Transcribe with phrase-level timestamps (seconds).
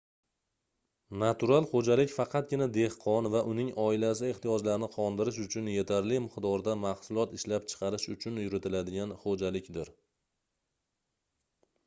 [1.23, 8.07] natural xoʻjalik faqatgina dehqon va uning oilasi ehtiyojlarini qondirish uchun yetarli miqdorda mahsulot ishlab chiqarish
[8.15, 9.93] uchun yuritiladigan xoʻjalikdir